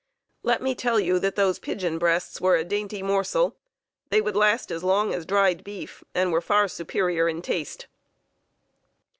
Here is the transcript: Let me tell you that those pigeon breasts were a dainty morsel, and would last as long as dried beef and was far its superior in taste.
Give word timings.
Let 0.41 0.63
me 0.63 0.73
tell 0.73 0.99
you 0.99 1.19
that 1.19 1.35
those 1.35 1.59
pigeon 1.59 1.99
breasts 1.99 2.41
were 2.41 2.55
a 2.55 2.63
dainty 2.63 3.03
morsel, 3.03 3.57
and 4.09 4.25
would 4.25 4.35
last 4.35 4.71
as 4.71 4.83
long 4.83 5.13
as 5.13 5.27
dried 5.27 5.63
beef 5.63 6.03
and 6.15 6.33
was 6.33 6.43
far 6.43 6.65
its 6.65 6.73
superior 6.73 7.29
in 7.29 7.43
taste. 7.43 7.85